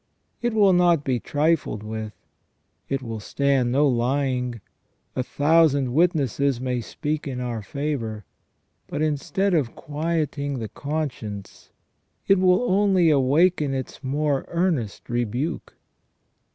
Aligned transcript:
It 0.41 0.55
will 0.55 0.73
not 0.73 1.03
be 1.03 1.19
trifled 1.19 1.83
with; 1.83 2.15
it 2.89 3.03
will 3.03 3.19
stand 3.19 3.71
no 3.71 3.87
lying; 3.87 4.59
a 5.15 5.21
thousand 5.21 5.93
witnesses 5.93 6.59
may 6.59 6.81
speak 6.81 7.27
in 7.27 7.39
our 7.39 7.61
favour, 7.61 8.25
but 8.87 9.03
instead 9.03 9.53
of 9.53 9.75
quiet 9.75 10.39
ing 10.39 10.57
the 10.57 10.69
conscience 10.69 11.69
it 12.27 12.39
will 12.39 12.63
only 12.63 13.11
awaken 13.11 13.75
its 13.75 14.03
more 14.03 14.45
earnest 14.47 15.07
rebuke. 15.07 15.75